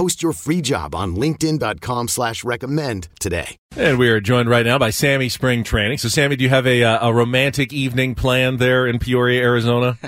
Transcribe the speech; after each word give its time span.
Post 0.00 0.22
your 0.22 0.32
free 0.32 0.62
job 0.62 0.94
on 0.94 1.14
LinkedIn.com 1.14 2.08
slash 2.08 2.42
recommend 2.42 3.08
today. 3.18 3.58
And 3.76 3.98
we 3.98 4.08
are 4.08 4.18
joined 4.18 4.48
right 4.48 4.64
now 4.64 4.78
by 4.78 4.88
Sammy 4.88 5.28
Spring 5.28 5.62
Training. 5.62 5.98
So, 5.98 6.08
Sammy, 6.08 6.36
do 6.36 6.42
you 6.44 6.48
have 6.48 6.66
a, 6.66 6.82
uh, 6.82 7.08
a 7.10 7.12
romantic 7.12 7.74
evening 7.74 8.14
planned 8.14 8.60
there 8.60 8.86
in 8.86 8.98
Peoria, 8.98 9.42
Arizona? 9.42 9.98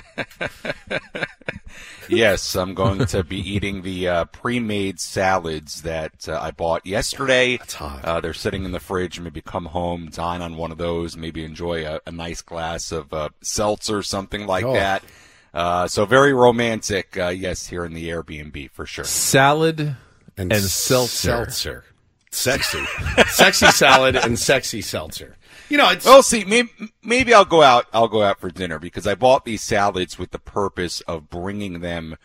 yes, 2.09 2.57
I'm 2.57 2.73
going 2.73 3.05
to 3.05 3.23
be 3.23 3.37
eating 3.37 3.83
the 3.83 4.09
uh, 4.09 4.25
pre-made 4.25 4.99
salads 4.99 5.83
that 5.83 6.27
uh, 6.27 6.41
I 6.41 6.53
bought 6.53 6.87
yesterday. 6.87 7.59
Uh, 7.79 8.19
they're 8.23 8.33
sitting 8.33 8.65
in 8.65 8.73
the 8.73 8.81
fridge. 8.81 9.21
Maybe 9.21 9.43
come 9.43 9.67
home, 9.67 10.09
dine 10.11 10.41
on 10.41 10.57
one 10.57 10.73
of 10.73 10.79
those. 10.79 11.19
Maybe 11.19 11.45
enjoy 11.45 11.87
a, 11.87 12.01
a 12.07 12.13
nice 12.13 12.41
glass 12.41 12.93
of 12.93 13.13
uh, 13.13 13.29
seltzer, 13.43 13.99
or 13.99 14.03
something 14.03 14.47
like 14.47 14.65
Oh. 14.65 14.73
that. 14.73 15.03
Uh, 15.55 15.87
so 15.87 16.07
very 16.07 16.33
romantic, 16.33 17.17
uh, 17.19 17.29
yes, 17.29 17.67
here 17.67 17.85
in 17.85 17.93
the 17.93 18.09
Airbnb 18.09 18.71
for 18.71 18.87
sure. 18.87 19.05
Salad 19.05 19.97
and, 20.37 20.53
s- 20.53 20.73
seltzer. 20.73 21.29
seltzer. 21.45 21.85
Sexy. 22.31 22.83
sexy 23.29 23.67
salad 23.67 24.17
and 24.17 24.39
sexy 24.39 24.81
seltzer. 24.81 25.37
You 25.69 25.77
know, 25.77 25.91
it's 25.91 26.07
Well, 26.07 26.23
see, 26.23 26.45
maybe, 26.45 26.71
maybe 27.03 27.35
I'll 27.35 27.45
go 27.45 27.63
out. 27.63 27.87
I'll 27.93 28.09
go 28.09 28.23
out 28.23 28.41
for 28.41 28.51
dinner 28.51 28.79
because 28.79 29.07
I 29.07 29.15
bought 29.15 29.45
these 29.45 29.63
salads 29.63 30.19
with 30.19 30.31
the 30.31 30.39
purpose 30.39 31.03
of 31.03 31.29
bringing 31.29 31.81
them 31.81 32.17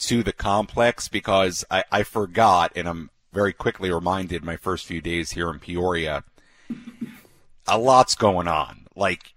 to 0.00 0.22
the 0.22 0.32
complex 0.34 1.08
because 1.08 1.64
I, 1.70 1.84
I 1.90 2.02
forgot, 2.02 2.72
and 2.76 2.86
I'm 2.86 3.10
very 3.32 3.54
quickly 3.54 3.90
reminded 3.90 4.44
my 4.44 4.56
first 4.56 4.84
few 4.84 5.00
days 5.00 5.30
here 5.30 5.48
in 5.50 5.58
Peoria. 5.60 6.24
A 7.66 7.78
lot's 7.78 8.14
going 8.14 8.48
on. 8.48 8.86
Like 8.94 9.32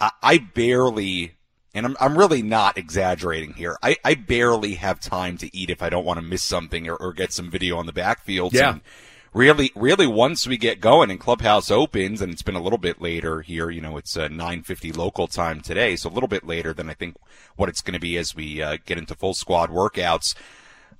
I, 0.00 0.10
I 0.22 0.38
barely, 0.38 1.34
and 1.74 1.86
I'm 1.86 1.96
I'm 2.00 2.18
really 2.18 2.42
not 2.42 2.78
exaggerating 2.78 3.54
here. 3.54 3.76
I, 3.82 3.96
I 4.04 4.14
barely 4.14 4.74
have 4.74 5.00
time 5.00 5.36
to 5.38 5.56
eat 5.56 5.70
if 5.70 5.82
I 5.82 5.88
don't 5.88 6.04
want 6.04 6.18
to 6.18 6.24
miss 6.26 6.42
something 6.42 6.88
or, 6.88 6.96
or 6.96 7.12
get 7.12 7.32
some 7.32 7.50
video 7.50 7.76
on 7.76 7.86
the 7.86 7.92
backfield. 7.92 8.54
Yeah. 8.54 8.72
And 8.72 8.80
really, 9.34 9.70
really, 9.74 10.06
once 10.06 10.46
we 10.46 10.56
get 10.56 10.80
going 10.80 11.10
and 11.10 11.20
Clubhouse 11.20 11.70
opens, 11.70 12.20
and 12.20 12.32
it's 12.32 12.42
been 12.42 12.56
a 12.56 12.62
little 12.62 12.78
bit 12.78 13.00
later 13.00 13.42
here. 13.42 13.70
You 13.70 13.80
know, 13.80 13.96
it's 13.96 14.16
uh, 14.16 14.28
9:50 14.28 14.96
local 14.96 15.28
time 15.28 15.60
today, 15.60 15.96
so 15.96 16.08
a 16.08 16.12
little 16.12 16.28
bit 16.28 16.46
later 16.46 16.72
than 16.72 16.88
I 16.88 16.94
think 16.94 17.16
what 17.56 17.68
it's 17.68 17.82
going 17.82 17.94
to 17.94 18.00
be 18.00 18.16
as 18.16 18.34
we 18.34 18.62
uh, 18.62 18.78
get 18.86 18.98
into 18.98 19.14
full 19.14 19.34
squad 19.34 19.70
workouts. 19.70 20.34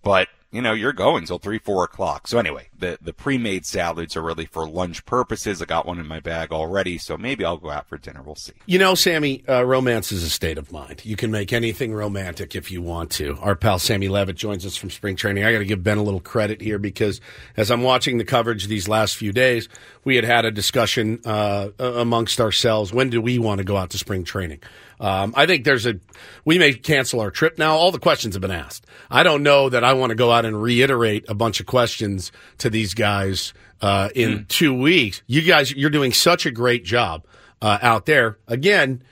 But 0.02 0.28
you 0.50 0.62
know, 0.62 0.72
you're 0.72 0.94
going 0.94 1.26
till 1.26 1.38
three, 1.38 1.58
four 1.58 1.84
o'clock. 1.84 2.26
So 2.26 2.38
anyway, 2.38 2.68
the 2.76 2.98
the 3.02 3.12
pre-made 3.12 3.66
salads 3.66 4.16
are 4.16 4.22
really 4.22 4.46
for 4.46 4.68
lunch 4.68 5.04
purposes. 5.04 5.60
I 5.60 5.66
got 5.66 5.84
one 5.84 5.98
in 5.98 6.06
my 6.06 6.20
bag 6.20 6.52
already, 6.52 6.96
so 6.96 7.18
maybe 7.18 7.44
I'll 7.44 7.58
go 7.58 7.70
out 7.70 7.86
for 7.86 7.98
dinner. 7.98 8.22
We'll 8.22 8.34
see. 8.34 8.54
You 8.64 8.78
know, 8.78 8.94
Sammy, 8.94 9.46
uh, 9.46 9.62
romance 9.64 10.10
is 10.10 10.22
a 10.22 10.30
state 10.30 10.56
of 10.56 10.72
mind. 10.72 11.04
You 11.04 11.16
can 11.16 11.30
make 11.30 11.52
anything 11.52 11.92
romantic 11.92 12.56
if 12.56 12.70
you 12.70 12.80
want 12.80 13.10
to. 13.12 13.36
Our 13.40 13.56
pal 13.56 13.78
Sammy 13.78 14.08
Levitt 14.08 14.36
joins 14.36 14.64
us 14.64 14.76
from 14.76 14.90
spring 14.90 15.16
training. 15.16 15.44
I 15.44 15.52
got 15.52 15.58
to 15.58 15.66
give 15.66 15.82
Ben 15.82 15.98
a 15.98 16.02
little 16.02 16.20
credit 16.20 16.62
here 16.62 16.78
because 16.78 17.20
as 17.56 17.70
I'm 17.70 17.82
watching 17.82 18.16
the 18.16 18.24
coverage 18.24 18.68
these 18.68 18.88
last 18.88 19.16
few 19.16 19.32
days, 19.32 19.68
we 20.04 20.16
had 20.16 20.24
had 20.24 20.46
a 20.46 20.50
discussion 20.50 21.20
uh, 21.26 21.68
amongst 21.78 22.40
ourselves. 22.40 22.90
When 22.90 23.10
do 23.10 23.20
we 23.20 23.38
want 23.38 23.58
to 23.58 23.64
go 23.64 23.76
out 23.76 23.90
to 23.90 23.98
spring 23.98 24.24
training? 24.24 24.60
Um, 25.00 25.32
I 25.36 25.46
think 25.46 25.64
there's 25.64 25.86
a, 25.86 26.00
we 26.44 26.58
may 26.58 26.72
cancel 26.74 27.20
our 27.20 27.30
trip 27.30 27.58
now. 27.58 27.76
All 27.76 27.92
the 27.92 27.98
questions 27.98 28.34
have 28.34 28.42
been 28.42 28.50
asked. 28.50 28.86
I 29.10 29.22
don't 29.22 29.42
know 29.42 29.68
that 29.68 29.84
I 29.84 29.92
want 29.92 30.10
to 30.10 30.16
go 30.16 30.32
out 30.32 30.44
and 30.44 30.60
reiterate 30.60 31.24
a 31.28 31.34
bunch 31.34 31.60
of 31.60 31.66
questions 31.66 32.32
to 32.58 32.70
these 32.70 32.94
guys 32.94 33.54
uh, 33.80 34.08
in 34.14 34.46
two 34.48 34.74
weeks. 34.74 35.22
You 35.26 35.42
guys, 35.42 35.72
you're 35.72 35.90
doing 35.90 36.12
such 36.12 36.46
a 36.46 36.50
great 36.50 36.84
job 36.84 37.24
uh, 37.62 37.78
out 37.80 38.06
there. 38.06 38.38
Again, 38.48 39.02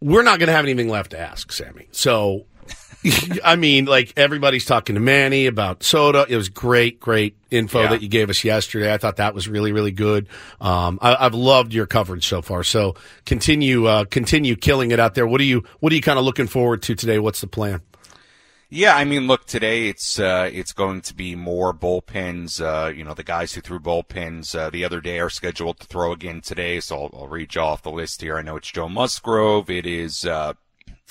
we're 0.00 0.22
not 0.22 0.38
going 0.38 0.48
to 0.48 0.52
have 0.52 0.64
anything 0.64 0.88
left 0.88 1.10
to 1.10 1.18
ask, 1.18 1.52
Sammy. 1.52 1.88
So, 1.90 2.46
I 3.44 3.56
mean, 3.56 3.84
like 3.86 4.12
everybody's 4.16 4.64
talking 4.64 4.94
to 4.94 5.00
Manny 5.00 5.46
about 5.46 5.82
soda. 5.82 6.26
It 6.28 6.36
was 6.36 6.48
great, 6.48 7.00
great 7.00 7.36
info 7.50 7.82
Yeah. 7.82 7.88
that 7.90 8.02
you 8.02 8.08
gave 8.08 8.30
us 8.30 8.44
yesterday. 8.44 8.92
I 8.92 8.98
thought 8.98 9.16
that 9.16 9.34
was 9.34 9.48
really, 9.48 9.72
really 9.72 9.90
good. 9.92 10.28
Um, 10.60 10.98
I, 11.02 11.16
I've 11.26 11.34
loved 11.34 11.72
your 11.72 11.86
coverage 11.86 12.26
so 12.26 12.42
far. 12.42 12.64
So 12.64 12.94
continue, 13.24 13.86
uh, 13.86 14.04
continue 14.06 14.56
killing 14.56 14.90
it 14.90 15.00
out 15.00 15.14
there. 15.14 15.26
What 15.26 15.40
are 15.40 15.44
you, 15.44 15.64
what 15.80 15.92
are 15.92 15.96
you 15.96 16.02
kind 16.02 16.18
of 16.18 16.24
looking 16.24 16.46
forward 16.46 16.82
to 16.82 16.94
today? 16.94 17.18
What's 17.18 17.40
the 17.40 17.46
plan? 17.46 17.82
Yeah, 18.68 18.96
I 18.96 19.04
mean, 19.04 19.28
look, 19.28 19.46
today 19.46 19.88
it's 19.88 20.18
uh, 20.18 20.50
it's 20.52 20.72
going 20.72 21.00
to 21.02 21.14
be 21.14 21.36
more 21.36 21.72
bullpens. 21.72 22.60
Uh, 22.60 22.88
you 22.88 23.04
know, 23.04 23.14
the 23.14 23.22
guys 23.22 23.52
who 23.54 23.60
threw 23.60 23.78
bullpens 23.78 24.58
uh, 24.58 24.70
the 24.70 24.84
other 24.84 25.00
day 25.00 25.20
are 25.20 25.30
scheduled 25.30 25.78
to 25.78 25.86
throw 25.86 26.10
again 26.10 26.40
today. 26.40 26.80
So 26.80 27.04
I'll, 27.04 27.10
I'll 27.20 27.28
read 27.28 27.54
you 27.54 27.60
off 27.60 27.82
the 27.84 27.92
list 27.92 28.22
here. 28.22 28.36
I 28.36 28.42
know 28.42 28.56
it's 28.56 28.72
Joe 28.72 28.88
Musgrove. 28.88 29.70
It 29.70 29.86
is 29.86 30.24
uh, 30.24 30.54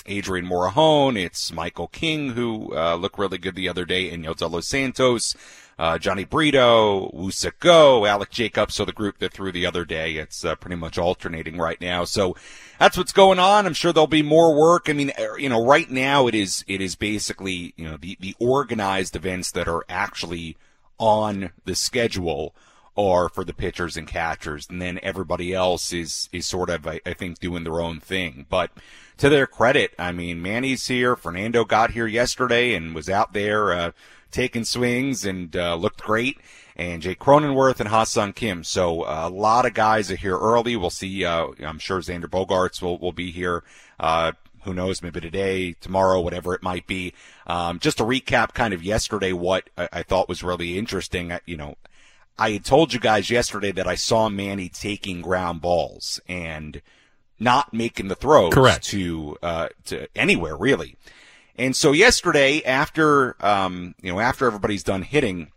Adrian 0.06 0.46
Morejon. 0.46 1.18
It's 1.18 1.52
Michael 1.52 1.88
King, 1.88 2.32
who 2.32 2.76
uh, 2.76 2.96
looked 2.96 3.20
really 3.20 3.38
good 3.38 3.56
the 3.56 3.70
other 3.70 3.86
day, 3.86 4.10
and 4.12 4.26
Los 4.26 4.68
Santos. 4.68 5.36
Uh, 5.78 5.98
Johnny 5.98 6.24
Brito, 6.24 7.12
Woo-Suk 7.14 7.60
Go, 7.60 8.06
Alec 8.06 8.30
Jacobs. 8.30 8.76
So 8.76 8.86
the 8.86 8.94
group 8.94 9.18
that 9.20 9.34
threw 9.34 9.52
the 9.52 9.66
other 9.66 9.84
day, 9.84 10.16
it's 10.16 10.46
uh, 10.46 10.56
pretty 10.56 10.78
much 10.78 10.98
alternating 10.98 11.58
right 11.58 11.80
now. 11.82 12.06
So 12.06 12.38
that's 12.80 12.98
what's 12.98 13.12
going 13.12 13.40
on. 13.40 13.66
I'm 13.66 13.74
sure 13.74 13.92
there'll 13.92 14.08
be 14.08 14.22
more 14.22 14.56
work. 14.56 14.90
I 14.90 14.94
mean, 14.94 15.12
er, 15.20 15.38
you 15.38 15.50
know, 15.50 15.66
right 15.66 15.92
now 15.92 16.28
it 16.28 16.36
is 16.36 16.64
it 16.68 16.80
is 16.80 16.96
basically 16.96 17.74
you 17.76 17.86
know 17.86 17.98
the 17.98 18.18
the 18.22 18.36
organized 18.40 19.18
events 19.18 19.52
that 19.52 19.68
are 19.68 19.84
actually 19.90 20.56
on 20.98 21.52
the 21.66 21.76
schedule 21.76 22.56
are 22.98 23.28
for 23.28 23.44
the 23.44 23.54
pitchers 23.54 23.98
and 23.98 24.08
catchers, 24.08 24.68
and 24.70 24.82
then 24.82 25.00
everybody 25.04 25.54
else 25.54 25.92
is 25.92 26.30
is 26.32 26.48
sort 26.48 26.70
of 26.70 26.88
I, 26.88 27.02
I 27.06 27.14
think 27.14 27.40
doing 27.40 27.66
their 27.66 27.82
own 27.82 28.00
thing. 28.00 28.46
But 28.50 28.72
to 29.18 29.30
their 29.30 29.48
credit, 29.48 29.94
I 29.98 30.12
mean, 30.12 30.42
Manny's 30.42 30.88
here. 30.88 31.16
Fernando 31.16 31.64
got 31.66 31.92
here 31.92 32.08
yesterday 32.08 32.74
and 32.74 32.94
was 32.94 33.10
out 33.10 33.34
there 33.34 33.74
uh, 33.74 33.92
taking 34.32 34.66
swings 34.66 35.26
and 35.26 35.56
uh, 35.56 35.76
looked 35.76 36.02
great. 36.02 36.40
And 36.76 37.02
Jay 37.02 37.16
Cronenworth 37.16 37.80
and 37.80 37.88
Ha-Seong 37.88 38.36
Kim. 38.36 38.64
So 38.66 39.04
uh, 39.04 39.24
a 39.28 39.30
lot 39.30 39.66
of 39.66 39.74
guys 39.74 40.12
are 40.12 40.18
here 40.18 40.38
early. 40.38 40.76
We'll 40.76 40.90
see. 40.90 41.24
Uh, 41.24 41.48
I'm 41.66 41.80
sure 41.80 42.02
Xander 42.02 42.26
Bogaerts 42.26 42.82
will, 42.82 42.98
will 42.98 43.14
be 43.14 43.32
here. 43.32 43.64
Uh, 43.98 44.34
who 44.64 44.74
knows? 44.74 45.02
Maybe 45.02 45.22
today, 45.22 45.74
tomorrow, 45.74 46.20
whatever 46.20 46.54
it 46.54 46.64
might 46.64 46.86
be. 46.86 47.14
Um, 47.48 47.80
just 47.80 48.00
to 48.00 48.04
recap, 48.04 48.54
kind 48.54 48.74
of 48.74 48.84
yesterday, 48.84 49.32
what 49.32 49.70
I, 49.78 49.88
I 49.94 50.04
thought 50.04 50.28
was 50.28 50.44
really 50.44 50.78
interesting. 50.78 51.32
You 51.46 51.56
know, 51.56 51.78
I 52.38 52.52
had 52.52 52.66
told 52.66 52.94
you 52.94 53.00
guys 53.00 53.30
yesterday 53.30 53.72
that 53.72 53.88
I 53.88 53.96
saw 53.96 54.28
Manny 54.28 54.68
taking 54.68 55.22
ground 55.22 55.62
balls 55.62 56.20
and 56.28 56.82
not 57.40 57.74
making 57.74 58.08
the 58.08 58.16
throws 58.16 58.54
Correct. 58.54 58.86
to 58.86 59.38
uh, 59.42 59.70
to 59.86 60.08
anywhere 60.16 60.56
really. 60.56 60.96
And 61.58 61.76
so 61.76 61.92
yesterday, 61.94 62.62
after 62.64 63.36
um, 63.46 63.96
you 64.02 64.12
know, 64.12 64.20
after 64.20 64.46
everybody's 64.46 64.84
done 64.84 65.04
hitting, 65.04 65.52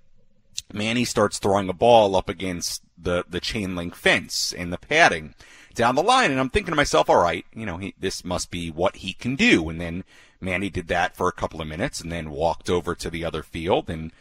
Manny 0.72 1.04
starts 1.04 1.38
throwing 1.38 1.69
a 1.69 1.75
ball 1.75 2.16
up 2.16 2.28
against 2.28 2.82
the 2.96 3.25
the 3.28 3.40
chain 3.40 3.76
link 3.76 3.94
fence 3.94 4.52
and 4.52 4.72
the 4.72 4.78
padding 4.78 5.34
down 5.78 5.94
the 5.94 6.02
line, 6.02 6.30
and 6.30 6.40
I'm 6.40 6.50
thinking 6.50 6.72
to 6.72 6.76
myself, 6.76 7.08
all 7.08 7.22
right, 7.22 7.46
you 7.54 7.64
know, 7.64 7.78
he, 7.78 7.94
this 7.98 8.25
must 8.25 8.50
be 8.50 8.69
what 8.69 8.96
he 8.96 9.12
can 9.12 9.36
do. 9.36 9.69
And 9.69 9.80
then 9.80 10.04
Manny 10.40 10.69
did 10.69 10.88
that 10.88 11.16
for 11.16 11.28
a 11.28 11.32
couple 11.32 11.62
of 11.62 11.69
minutes, 11.69 12.00
and 12.00 12.12
then 12.12 12.30
walked 12.30 12.69
over 12.69 12.94
to 12.96 13.08
the 13.08 13.25
other 13.25 13.42
field, 13.42 13.88
and 13.88 14.12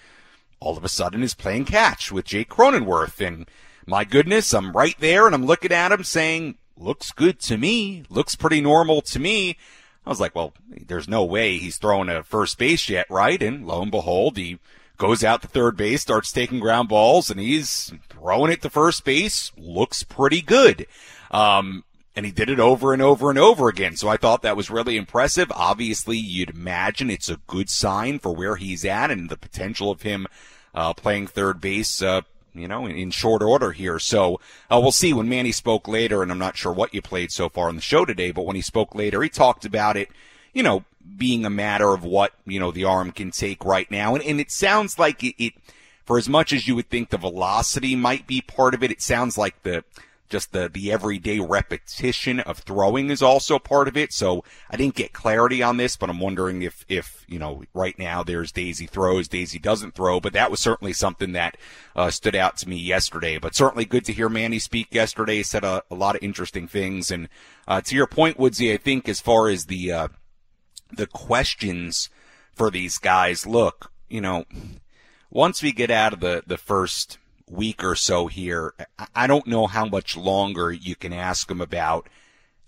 all 0.60 0.78
of 0.78 0.86
a 0.86 0.90
sudden 0.90 1.24
is 1.24 1.34
playing 1.34 1.66
catch 1.66 2.12
with 2.12 2.26
Jake 2.26 2.50
Cronenworth. 2.50 3.26
And 3.26 3.50
my 3.86 4.04
goodness, 4.04 4.54
I'm 4.54 4.72
right 4.72 4.96
there, 5.00 5.26
and 5.26 5.34
I'm 5.34 5.46
looking 5.46 5.72
at 5.72 5.92
him 5.92 6.04
saying, 6.04 6.58
looks 6.78 7.12
good 7.12 7.40
to 7.42 7.58
me, 7.58 8.04
looks 8.10 8.36
pretty 8.36 8.62
normal 8.62 9.02
to 9.02 9.20
me. 9.20 9.58
I 10.06 10.10
was 10.10 10.20
like, 10.20 10.36
well, 10.36 10.54
there's 10.70 11.10
no 11.10 11.26
way 11.26 11.58
he's 11.58 11.78
throwing 11.78 12.10
a 12.10 12.24
first 12.24 12.58
base 12.58 12.88
yet, 12.88 13.08
right? 13.10 13.42
And 13.42 13.68
lo 13.68 13.82
and 13.82 13.92
behold, 13.92 14.38
he 14.38 14.60
goes 14.98 15.24
out 15.24 15.42
to 15.42 15.48
third 15.48 15.76
base, 15.76 16.02
starts 16.02 16.32
taking 16.32 16.60
ground 16.60 16.90
balls, 16.90 17.30
and 17.30 17.40
he's 17.40 17.92
throwing 18.10 18.52
it 18.52 18.62
to 18.62 18.70
first 18.70 19.04
base. 19.04 19.52
Looks 19.58 20.04
pretty 20.04 20.42
good. 20.42 20.88
Um, 21.30 21.84
and 22.16 22.26
he 22.26 22.32
did 22.32 22.50
it 22.50 22.60
over 22.60 22.94
and 22.94 23.02
over 23.02 23.30
and 23.30 23.38
over 23.38 23.70
again. 23.70 23.96
So 23.96 24.08
I 24.08 24.18
thought 24.18 24.42
that 24.42 24.58
was 24.58 24.72
really 24.72 24.98
impressive. 24.98 25.52
Obviously, 25.52 26.18
you'd 26.18 26.50
imagine 26.50 27.12
it's 27.12 27.30
a 27.30 27.42
good 27.46 27.70
sign 27.70 28.18
for 28.18 28.34
where 28.34 28.56
he's 28.56 28.84
at 28.86 29.12
and 29.12 29.30
the 29.30 29.38
potential 29.38 29.92
of 29.92 30.02
him 30.02 30.26
uh, 30.74 30.94
playing 30.94 31.28
third 31.28 31.62
base. 31.62 32.02
Uh, 32.02 32.22
you 32.58 32.68
know, 32.68 32.86
in, 32.86 32.96
in, 32.96 33.12
short 33.12 33.42
order 33.42 33.72
here. 33.72 34.00
So 34.00 34.40
uh, 34.72 34.80
we'll 34.82 34.92
see 34.92 35.14
when 35.14 35.30
Manny 35.30 35.52
spoke 35.52 35.88
later, 35.88 36.22
and 36.22 36.32
I'm 36.32 36.40
not 36.40 36.58
sure 36.58 36.72
what 36.72 36.94
you 36.94 37.02
played 37.02 37.32
so 37.32 37.50
far 37.50 37.70
on 37.70 37.76
the 37.76 37.82
show 37.82 38.06
today, 38.06 38.32
but 38.32 38.46
when 38.46 38.56
he 38.56 38.62
spoke 38.62 38.96
later, 38.96 39.22
he 39.22 39.30
talked 39.30 39.66
about 39.66 39.98
it, 39.98 40.10
you 40.54 40.64
know, 40.64 40.84
being 41.18 41.46
a 41.46 41.50
matter 41.50 41.94
of 41.94 42.04
what, 42.04 42.34
you 42.46 42.60
know, 42.60 42.72
the 42.72 42.84
arm 42.84 43.12
can 43.12 43.32
take 43.32 43.64
right 43.64 43.90
now. 43.90 44.16
And, 44.16 44.24
and 44.24 44.40
it 44.40 44.52
sounds 44.52 45.00
like 45.00 45.24
it, 45.24 45.36
it, 45.42 45.54
for 46.06 46.18
as 46.18 46.28
much 46.30 46.54
as 46.54 46.68
you 46.68 46.76
would 46.76 46.90
think 46.90 47.10
the 47.10 47.18
velocity 47.18 47.96
might 47.96 48.28
be 48.28 48.42
part 48.42 48.74
of 48.74 48.84
it, 48.84 48.92
it 48.92 49.02
sounds 49.02 49.38
like 49.38 49.62
the, 49.64 49.84
just 50.30 50.52
the, 50.52 50.70
the 50.70 50.92
everyday 50.92 51.40
repetition 51.40 52.40
of 52.42 52.60
throwing 52.60 53.10
is 53.10 53.22
also 53.22 53.60
part 53.60 53.88
of 53.88 53.96
it. 53.96 54.12
So 54.14 54.44
I 54.70 54.78
didn't 54.78 54.96
get 54.96 55.14
clarity 55.14 55.64
on 55.64 55.78
this, 55.78 55.96
but 55.96 56.10
I'm 56.10 56.20
wondering 56.20 56.62
if, 56.62 56.86
if, 56.90 57.26
you 57.28 57.40
know, 57.40 57.64
right 57.74 57.98
now 57.98 58.24
there's 58.24 58.52
Daisy 58.52 58.86
throws, 58.86 59.28
Daisy 59.28 59.60
doesn't 59.60 59.96
throw, 59.96 60.20
but 60.20 60.34
that 60.34 60.52
was 60.52 60.60
certainly 60.60 60.94
something 60.94 61.32
that, 61.34 61.58
uh, 61.96 62.10
stood 62.12 62.36
out 62.36 62.58
to 62.58 62.70
me 62.70 62.78
yesterday, 62.78 63.38
but 63.38 63.56
certainly 63.56 63.86
good 63.86 64.06
to 64.06 64.14
hear 64.14 64.30
Manny 64.30 64.60
speak 64.60 64.94
yesterday, 64.94 65.44
said 65.44 65.64
a, 65.64 65.84
a 65.90 65.96
lot 65.96 66.16
of 66.16 66.24
interesting 66.24 66.68
things. 66.68 67.12
And, 67.12 67.30
uh, 67.68 67.82
to 67.82 67.96
your 67.96 68.08
point, 68.08 68.40
Woodsy, 68.40 68.74
I 68.74 68.78
think 68.78 69.08
as 69.08 69.20
far 69.20 69.50
as 69.50 69.66
the, 69.66 69.92
uh, 69.92 70.08
the 70.92 71.08
questions 71.08 72.10
for 72.54 72.72
these 72.72 72.98
guys, 72.98 73.46
look, 73.46 73.92
you 74.10 74.22
know, 74.22 74.46
once 75.30 75.62
we 75.62 75.72
get 75.72 75.92
out 75.92 76.14
of 76.14 76.20
the, 76.20 76.44
the 76.48 76.58
first, 76.58 77.18
week 77.50 77.84
or 77.84 77.96
so 77.96 78.28
here, 78.28 78.74
I 79.16 79.28
don't 79.28 79.48
know 79.48 79.68
how 79.68 79.86
much 79.86 80.18
longer 80.18 80.72
you 80.72 80.96
can 80.96 81.14
ask 81.14 81.48
them 81.48 81.62
about 81.62 82.10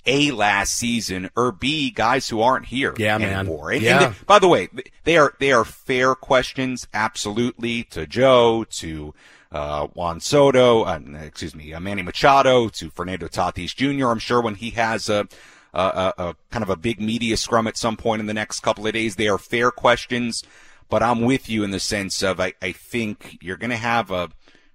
a 0.05 0.31
last 0.31 0.75
season 0.75 1.29
or 1.35 1.51
B 1.51 1.91
guys 1.91 2.29
who 2.29 2.41
aren't 2.41 2.65
here 2.65 2.93
yeah, 2.97 3.15
anymore. 3.15 3.67
Man. 3.67 3.75
And, 3.75 3.83
yeah. 3.83 4.03
And 4.03 4.15
they, 4.15 4.19
by 4.25 4.39
the 4.39 4.47
way, 4.47 4.69
they 5.03 5.17
are 5.17 5.33
they 5.39 5.51
are 5.51 5.65
fair 5.65 6.15
questions, 6.15 6.87
absolutely 6.93 7.83
to 7.85 8.07
Joe, 8.07 8.65
to 8.71 9.13
uh, 9.51 9.87
Juan 9.87 10.19
Soto, 10.19 10.83
uh, 10.83 10.99
excuse 11.21 11.55
me, 11.55 11.73
uh, 11.73 11.79
Manny 11.79 12.01
Machado, 12.01 12.69
to 12.69 12.89
Fernando 12.89 13.27
Tatis 13.27 13.75
Jr. 13.75 14.07
I'm 14.07 14.19
sure 14.19 14.41
when 14.41 14.55
he 14.55 14.71
has 14.71 15.09
a, 15.09 15.27
a, 15.73 15.81
a, 15.81 16.13
a 16.17 16.35
kind 16.51 16.63
of 16.63 16.69
a 16.69 16.75
big 16.75 17.01
media 17.01 17.35
scrum 17.35 17.67
at 17.67 17.77
some 17.77 17.97
point 17.97 18.19
in 18.19 18.27
the 18.27 18.33
next 18.33 18.59
couple 18.61 18.85
of 18.85 18.93
days, 18.93 19.15
they 19.15 19.27
are 19.27 19.37
fair 19.37 19.71
questions. 19.71 20.43
But 20.87 21.03
I'm 21.03 21.21
with 21.21 21.49
you 21.49 21.63
in 21.63 21.69
the 21.69 21.79
sense 21.79 22.23
of 22.23 22.39
I, 22.39 22.53
I 22.63 22.71
think 22.71 23.37
you're 23.41 23.57
going 23.57 23.69
to 23.69 23.77
have 23.77 24.09
a 24.09 24.29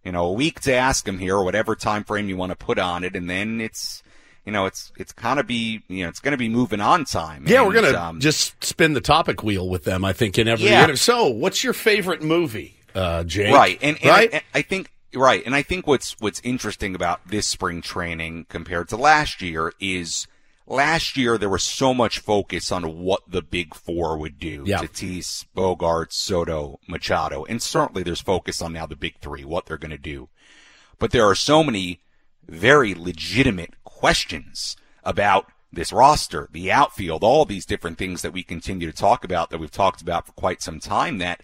you 0.05 0.13
know, 0.13 0.27
a 0.27 0.33
week 0.33 0.61
to 0.61 0.75
ask 0.75 1.07
him 1.07 1.19
here, 1.19 1.37
or 1.37 1.45
whatever 1.45 1.75
time 1.75 2.05
frame 2.05 2.29
you 2.29 2.37
want 2.37 2.51
to 2.51 2.57
put 2.57 2.79
on 2.79 3.05
it, 3.05 3.17
and 3.17 3.29
then 3.29 3.61
it's 3.61 4.03
you 4.45 4.53
know, 4.53 4.67
it's 4.67 4.93
it's 4.97 5.13
kind 5.13 5.39
of 5.41 5.47
be 5.47 5.83
you 5.89 6.03
know, 6.05 6.09
it's 6.09 6.21
going 6.21 6.33
to 6.33 6.39
be 6.39 6.49
moving 6.49 6.81
on 6.81 7.05
time. 7.05 7.45
Yeah, 7.47 7.59
and, 7.59 7.69
we're 7.69 7.81
gonna 7.81 7.99
um, 7.99 8.21
just 8.21 8.63
spin 8.63 8.93
the 8.93 9.01
topic 9.01 9.43
wheel 9.43 9.69
with 9.69 9.85
them. 9.85 10.05
I 10.05 10.13
think 10.13 10.39
in 10.39 10.49
every 10.49 10.67
Yeah. 10.67 10.85
interview. 10.85 10.97
So, 10.97 11.29
what's 11.29 11.65
your 11.65 11.73
favorite 11.73 12.23
movie, 12.23 12.77
uh, 12.95 13.25
Jake? 13.25 13.55
right, 13.55 13.79
and, 13.81 13.97
and 14.03 14.11
right. 14.11 14.35
I, 14.35 14.43
I 14.55 14.63
think 14.63 14.91
right, 15.15 15.43
and 15.47 15.55
I 15.55 15.63
think 15.63 15.87
what's 15.87 16.17
what's 16.21 16.41
interesting 16.45 16.95
about 16.95 17.27
this 17.27 17.47
spring 17.47 17.81
training 17.81 18.47
compared 18.49 18.89
to 18.91 18.97
last 18.97 19.41
year 19.41 19.73
is 19.81 20.27
last 20.67 21.17
year 21.17 21.39
there 21.39 21.49
was 21.49 21.63
so 21.63 21.93
much 21.95 22.19
focus 22.19 22.73
on 22.73 23.01
what 23.01 23.23
the 23.29 23.43
big 23.43 23.75
four 23.75 24.17
would 24.19 24.39
do. 24.39 24.65
Yeah. 24.67 24.79
Tatis, 24.79 25.45
Bogart, 25.55 26.13
Soto, 26.13 26.81
Machado, 26.89 27.45
and 27.45 27.63
certainly 27.63 28.03
there's 28.03 28.21
focus 28.21 28.63
on 28.63 28.73
now 28.73 28.87
the 28.87 28.97
big 28.97 29.19
three, 29.21 29.45
what 29.45 29.67
they're 29.67 29.77
going 29.77 29.91
to 29.91 29.99
do. 29.99 30.29
But 30.99 31.11
there 31.11 31.29
are 31.29 31.35
so 31.35 31.63
many 31.63 32.01
very 32.47 32.95
legitimate 32.95 33.75
questions 33.85 34.77
about 35.03 35.51
this 35.73 35.93
roster, 35.93 36.49
the 36.53 36.71
outfield, 36.71 37.25
all 37.25 37.45
these 37.45 37.67
different 37.67 37.99
things 37.99 38.23
that 38.23 38.33
we 38.33 38.43
continue 38.43 38.91
to 38.91 38.97
talk 38.97 39.25
about 39.25 39.51
that 39.51 39.59
we've 39.59 39.71
talked 39.71 40.01
about 40.01 40.27
for 40.27 40.33
quite 40.33 40.63
some 40.63 40.79
time 40.79 41.19
that, 41.19 41.41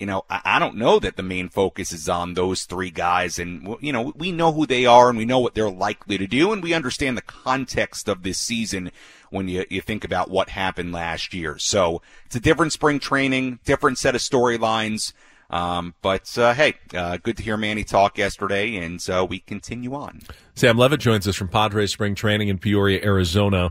you 0.00 0.06
know, 0.06 0.24
I, 0.30 0.58
don't 0.58 0.76
know 0.76 0.98
that 0.98 1.16
the 1.16 1.22
main 1.22 1.50
focus 1.50 1.92
is 1.92 2.08
on 2.08 2.32
those 2.32 2.64
three 2.64 2.90
guys. 2.90 3.38
And, 3.38 3.76
you 3.82 3.92
know, 3.92 4.14
we 4.16 4.32
know 4.32 4.50
who 4.50 4.66
they 4.66 4.86
are 4.86 5.10
and 5.10 5.18
we 5.18 5.26
know 5.26 5.38
what 5.38 5.54
they're 5.54 5.70
likely 5.70 6.16
to 6.16 6.26
do. 6.26 6.54
And 6.54 6.62
we 6.62 6.72
understand 6.72 7.18
the 7.18 7.22
context 7.22 8.08
of 8.08 8.22
this 8.22 8.38
season 8.38 8.92
when 9.28 9.46
you, 9.46 9.66
you 9.68 9.82
think 9.82 10.02
about 10.02 10.30
what 10.30 10.48
happened 10.48 10.92
last 10.92 11.34
year. 11.34 11.58
So 11.58 12.00
it's 12.24 12.34
a 12.34 12.40
different 12.40 12.72
spring 12.72 12.98
training, 12.98 13.58
different 13.66 13.98
set 13.98 14.14
of 14.14 14.22
storylines. 14.22 15.12
Um, 15.50 15.94
but, 16.00 16.38
uh, 16.38 16.54
hey, 16.54 16.74
uh, 16.94 17.18
good 17.18 17.36
to 17.36 17.42
hear 17.42 17.58
Manny 17.58 17.84
talk 17.84 18.16
yesterday 18.16 18.76
and, 18.76 19.06
uh, 19.10 19.26
we 19.28 19.40
continue 19.40 19.92
on. 19.94 20.22
Sam 20.54 20.78
Levitt 20.78 21.00
joins 21.00 21.28
us 21.28 21.36
from 21.36 21.48
Padres 21.48 21.92
Spring 21.92 22.14
Training 22.14 22.48
in 22.48 22.56
Peoria, 22.56 23.04
Arizona. 23.04 23.70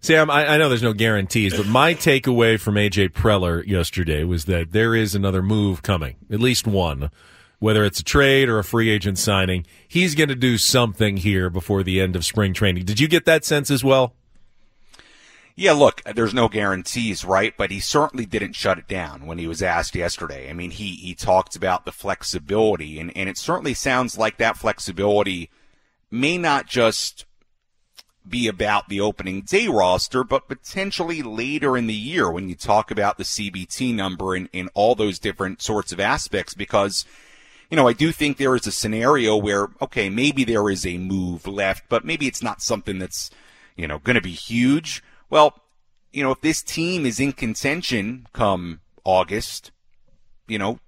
Sam, 0.00 0.30
I, 0.30 0.46
I 0.46 0.56
know 0.56 0.68
there's 0.68 0.82
no 0.82 0.92
guarantees, 0.92 1.56
but 1.56 1.66
my 1.66 1.94
takeaway 1.94 2.60
from 2.60 2.74
AJ 2.74 3.10
Preller 3.10 3.66
yesterday 3.66 4.22
was 4.24 4.44
that 4.44 4.72
there 4.72 4.94
is 4.94 5.14
another 5.14 5.42
move 5.42 5.82
coming, 5.82 6.16
at 6.30 6.40
least 6.40 6.66
one. 6.66 7.10
Whether 7.58 7.84
it's 7.84 8.00
a 8.00 8.04
trade 8.04 8.48
or 8.48 8.58
a 8.58 8.64
free 8.64 8.90
agent 8.90 9.18
signing, 9.18 9.66
he's 9.88 10.14
going 10.14 10.28
to 10.28 10.34
do 10.34 10.58
something 10.58 11.16
here 11.16 11.48
before 11.48 11.82
the 11.82 12.00
end 12.00 12.14
of 12.14 12.24
spring 12.24 12.52
training. 12.52 12.84
Did 12.84 13.00
you 13.00 13.08
get 13.08 13.24
that 13.24 13.44
sense 13.44 13.70
as 13.70 13.82
well? 13.82 14.14
Yeah, 15.58 15.72
look, 15.72 16.02
there's 16.04 16.34
no 16.34 16.48
guarantees, 16.48 17.24
right? 17.24 17.54
But 17.56 17.70
he 17.70 17.80
certainly 17.80 18.26
didn't 18.26 18.52
shut 18.52 18.78
it 18.78 18.86
down 18.86 19.24
when 19.24 19.38
he 19.38 19.46
was 19.46 19.62
asked 19.62 19.94
yesterday. 19.94 20.50
I 20.50 20.52
mean, 20.52 20.70
he, 20.70 20.96
he 20.96 21.14
talked 21.14 21.56
about 21.56 21.86
the 21.86 21.92
flexibility 21.92 23.00
and, 23.00 23.10
and 23.16 23.26
it 23.26 23.38
certainly 23.38 23.72
sounds 23.72 24.18
like 24.18 24.36
that 24.36 24.58
flexibility 24.58 25.48
may 26.10 26.36
not 26.36 26.66
just 26.66 27.24
be 28.28 28.48
about 28.48 28.88
the 28.88 29.00
opening 29.00 29.42
day 29.42 29.68
roster, 29.68 30.24
but 30.24 30.48
potentially 30.48 31.22
later 31.22 31.76
in 31.76 31.86
the 31.86 31.94
year 31.94 32.30
when 32.30 32.48
you 32.48 32.54
talk 32.54 32.90
about 32.90 33.18
the 33.18 33.24
CBT 33.24 33.94
number 33.94 34.34
and, 34.34 34.48
and 34.52 34.70
all 34.74 34.94
those 34.94 35.18
different 35.18 35.62
sorts 35.62 35.92
of 35.92 36.00
aspects 36.00 36.54
because, 36.54 37.04
you 37.70 37.76
know, 37.76 37.88
I 37.88 37.92
do 37.92 38.12
think 38.12 38.36
there 38.36 38.56
is 38.56 38.66
a 38.66 38.72
scenario 38.72 39.36
where, 39.36 39.68
okay, 39.80 40.08
maybe 40.08 40.44
there 40.44 40.68
is 40.70 40.84
a 40.86 40.98
move 40.98 41.46
left, 41.46 41.88
but 41.88 42.04
maybe 42.04 42.26
it's 42.26 42.42
not 42.42 42.62
something 42.62 42.98
that's, 42.98 43.30
you 43.76 43.86
know, 43.86 43.98
going 43.98 44.14
to 44.14 44.22
be 44.22 44.32
huge. 44.32 45.02
Well, 45.30 45.62
you 46.12 46.22
know, 46.22 46.30
if 46.30 46.40
this 46.40 46.62
team 46.62 47.04
is 47.04 47.20
in 47.20 47.32
contention 47.32 48.26
come 48.32 48.80
August, 49.04 49.70
you 50.48 50.58
know, 50.58 50.78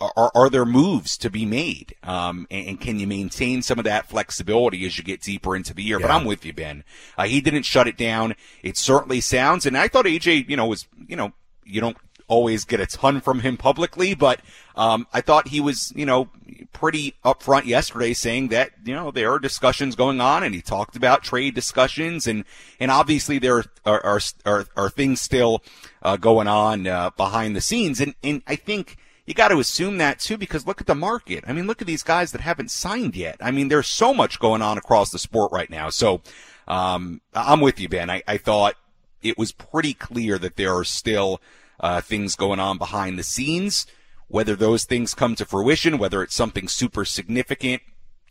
are, 0.00 0.30
are 0.34 0.50
there 0.50 0.64
moves 0.64 1.16
to 1.18 1.30
be 1.30 1.44
made? 1.44 1.94
Um, 2.02 2.46
and, 2.50 2.68
and 2.68 2.80
can 2.80 2.98
you 2.98 3.06
maintain 3.06 3.62
some 3.62 3.78
of 3.78 3.84
that 3.84 4.08
flexibility 4.08 4.86
as 4.86 4.96
you 4.96 5.04
get 5.04 5.20
deeper 5.20 5.54
into 5.54 5.74
the 5.74 5.82
year? 5.82 6.00
But 6.00 6.10
I'm 6.10 6.24
with 6.24 6.44
you, 6.44 6.52
Ben. 6.52 6.84
Uh, 7.18 7.24
he 7.24 7.40
didn't 7.40 7.64
shut 7.64 7.86
it 7.86 7.96
down. 7.96 8.34
It 8.62 8.76
certainly 8.76 9.20
sounds, 9.20 9.66
and 9.66 9.76
I 9.76 9.88
thought 9.88 10.06
AJ, 10.06 10.48
you 10.48 10.56
know, 10.56 10.66
was, 10.66 10.86
you 11.06 11.16
know, 11.16 11.32
you 11.64 11.80
don't 11.80 11.96
always 12.26 12.64
get 12.64 12.80
a 12.80 12.86
ton 12.86 13.20
from 13.20 13.40
him 13.40 13.56
publicly, 13.56 14.14
but, 14.14 14.40
um, 14.76 15.06
I 15.12 15.20
thought 15.20 15.48
he 15.48 15.60
was, 15.60 15.92
you 15.96 16.06
know, 16.06 16.30
pretty 16.72 17.14
upfront 17.24 17.66
yesterday 17.66 18.14
saying 18.14 18.48
that, 18.48 18.70
you 18.84 18.94
know, 18.94 19.10
there 19.10 19.32
are 19.32 19.40
discussions 19.40 19.96
going 19.96 20.20
on 20.20 20.44
and 20.44 20.54
he 20.54 20.62
talked 20.62 20.94
about 20.94 21.24
trade 21.24 21.56
discussions 21.56 22.28
and, 22.28 22.44
and 22.78 22.90
obviously 22.92 23.40
there 23.40 23.64
are, 23.84 24.04
are, 24.04 24.20
are, 24.46 24.66
are 24.76 24.90
things 24.90 25.20
still, 25.20 25.60
uh, 26.02 26.16
going 26.16 26.46
on, 26.46 26.86
uh, 26.86 27.10
behind 27.10 27.56
the 27.56 27.60
scenes. 27.60 28.00
And, 28.00 28.14
and 28.22 28.42
I 28.46 28.54
think, 28.54 28.96
you 29.30 29.34
got 29.34 29.48
to 29.48 29.60
assume 29.60 29.98
that 29.98 30.18
too 30.18 30.36
because 30.36 30.66
look 30.66 30.80
at 30.80 30.88
the 30.88 30.94
market. 30.96 31.44
I 31.46 31.52
mean, 31.52 31.68
look 31.68 31.80
at 31.80 31.86
these 31.86 32.02
guys 32.02 32.32
that 32.32 32.40
haven't 32.40 32.72
signed 32.72 33.14
yet. 33.14 33.36
I 33.40 33.52
mean, 33.52 33.68
there's 33.68 33.86
so 33.86 34.12
much 34.12 34.40
going 34.40 34.60
on 34.60 34.76
across 34.76 35.10
the 35.10 35.20
sport 35.20 35.52
right 35.52 35.70
now. 35.70 35.88
So, 35.88 36.20
um, 36.66 37.20
I'm 37.32 37.60
with 37.60 37.78
you, 37.78 37.88
Ben. 37.88 38.10
I, 38.10 38.24
I 38.26 38.38
thought 38.38 38.74
it 39.22 39.38
was 39.38 39.52
pretty 39.52 39.94
clear 39.94 40.36
that 40.38 40.56
there 40.56 40.74
are 40.76 40.82
still, 40.82 41.40
uh, 41.78 42.00
things 42.00 42.34
going 42.34 42.58
on 42.58 42.76
behind 42.76 43.20
the 43.20 43.22
scenes. 43.22 43.86
Whether 44.26 44.56
those 44.56 44.84
things 44.84 45.14
come 45.14 45.36
to 45.36 45.44
fruition, 45.44 45.98
whether 45.98 46.24
it's 46.24 46.34
something 46.34 46.66
super 46.66 47.04
significant 47.04 47.82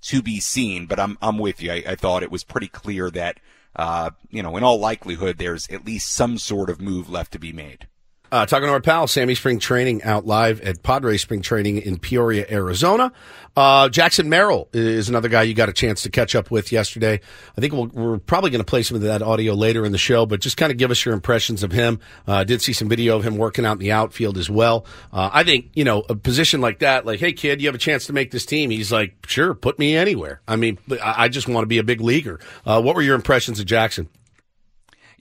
to 0.01 0.21
be 0.21 0.41
seen, 0.41 0.85
but 0.85 0.99
I'm, 0.99 1.17
I'm 1.21 1.37
with 1.37 1.61
you. 1.61 1.71
I, 1.71 1.83
I 1.87 1.95
thought 1.95 2.23
it 2.23 2.31
was 2.31 2.43
pretty 2.43 2.67
clear 2.67 3.09
that, 3.11 3.39
uh, 3.73 4.09
you 4.29 4.43
know, 4.43 4.57
in 4.57 4.65
all 4.65 4.79
likelihood, 4.81 5.37
there's 5.37 5.69
at 5.69 5.85
least 5.85 6.11
some 6.11 6.37
sort 6.37 6.69
of 6.69 6.81
move 6.81 7.09
left 7.09 7.31
to 7.31 7.39
be 7.39 7.53
made. 7.53 7.87
Uh, 8.31 8.45
talking 8.45 8.67
to 8.67 8.71
our 8.71 8.81
pal, 8.81 9.07
Sammy 9.07 9.33
Spring 9.33 9.59
Training 9.59 10.03
out 10.03 10.25
live 10.25 10.61
at 10.61 10.83
Padre 10.83 11.17
Spring 11.17 11.41
Training 11.41 11.77
in 11.79 11.97
Peoria, 11.97 12.45
Arizona. 12.49 13.11
Uh, 13.55 13.89
Jackson 13.89 14.29
Merrill 14.29 14.69
is 14.71 15.09
another 15.09 15.29
guy 15.29 15.41
you 15.41 15.53
got 15.53 15.67
a 15.67 15.73
chance 15.73 16.03
to 16.03 16.09
catch 16.09 16.35
up 16.35 16.51
with 16.51 16.71
yesterday. 16.71 17.19
I 17.57 17.61
think 17.61 17.73
we'll, 17.73 17.87
we're 17.87 18.17
probably 18.19 18.51
going 18.51 18.61
to 18.61 18.65
play 18.65 18.83
some 18.83 18.95
of 18.95 19.01
that 19.01 19.21
audio 19.21 19.53
later 19.53 19.83
in 19.83 19.91
the 19.91 19.97
show, 19.97 20.25
but 20.25 20.39
just 20.39 20.57
kind 20.57 20.71
of 20.71 20.77
give 20.77 20.91
us 20.91 21.03
your 21.03 21.13
impressions 21.13 21.63
of 21.63 21.71
him. 21.71 21.99
Uh, 22.27 22.43
did 22.43 22.61
see 22.61 22.73
some 22.73 22.87
video 22.87 23.17
of 23.17 23.23
him 23.23 23.37
working 23.37 23.65
out 23.65 23.73
in 23.73 23.79
the 23.79 23.91
outfield 23.91 24.37
as 24.37 24.49
well. 24.49 24.85
Uh, 25.11 25.29
I 25.33 25.43
think, 25.43 25.71
you 25.73 25.83
know, 25.83 26.03
a 26.07 26.15
position 26.15 26.61
like 26.61 26.79
that, 26.79 27.05
like, 27.05 27.19
hey 27.19 27.33
kid, 27.33 27.61
you 27.61 27.67
have 27.67 27.75
a 27.75 27.79
chance 27.79 28.05
to 28.05 28.13
make 28.13 28.31
this 28.31 28.45
team. 28.45 28.69
He's 28.69 28.91
like, 28.91 29.15
sure, 29.25 29.53
put 29.55 29.79
me 29.79 29.95
anywhere. 29.95 30.41
I 30.47 30.55
mean, 30.55 30.77
I 30.91 31.25
I 31.25 31.27
just 31.27 31.47
want 31.47 31.63
to 31.63 31.67
be 31.67 31.79
a 31.79 31.83
big 31.83 32.01
leaguer. 32.01 32.39
Uh, 32.65 32.81
what 32.81 32.95
were 32.95 33.01
your 33.01 33.15
impressions 33.15 33.59
of 33.59 33.65
Jackson? 33.65 34.07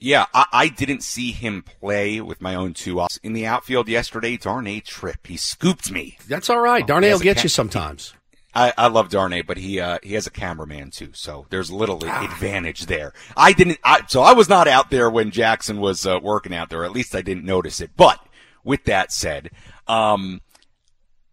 Yeah, 0.01 0.25
I, 0.33 0.45
I 0.53 0.67
didn't 0.69 1.03
see 1.03 1.31
him 1.31 1.61
play 1.63 2.21
with 2.21 2.41
my 2.41 2.55
own 2.55 2.73
two 2.73 2.99
offs 3.01 3.17
in 3.23 3.33
the 3.33 3.45
outfield 3.45 3.89
yesterday. 3.89 4.37
Darnay 4.37 4.79
Tripp, 4.79 5.27
he 5.27 5.35
scooped 5.37 5.91
me. 5.91 6.17
That's 6.27 6.49
all 6.49 6.59
right. 6.61 6.85
Darnay 6.87 7.11
will 7.11 7.19
get 7.19 7.37
ca- 7.37 7.43
you 7.43 7.49
sometimes. 7.49 8.13
I, 8.55 8.73
I 8.77 8.87
love 8.87 9.09
Darnay, 9.09 9.43
but 9.43 9.57
he 9.57 9.79
uh, 9.79 9.99
he 10.01 10.15
has 10.15 10.25
a 10.25 10.31
cameraman 10.31 10.89
too, 10.89 11.11
so 11.13 11.45
there's 11.51 11.69
a 11.69 11.75
little 11.75 11.99
Ah. 12.05 12.23
advantage 12.25 12.87
there. 12.87 13.13
I 13.37 13.53
didn't, 13.53 13.77
I, 13.83 14.01
so 14.07 14.21
I 14.21 14.33
was 14.33 14.49
not 14.49 14.67
out 14.67 14.89
there 14.89 15.09
when 15.09 15.29
Jackson 15.31 15.79
was 15.79 16.05
uh, 16.05 16.19
working 16.21 16.53
out 16.53 16.69
there. 16.69 16.83
At 16.83 16.91
least 16.91 17.13
I 17.13 17.21
didn't 17.21 17.45
notice 17.45 17.79
it. 17.79 17.91
But 17.95 18.19
with 18.63 18.85
that 18.85 19.11
said, 19.11 19.51
um, 19.87 20.41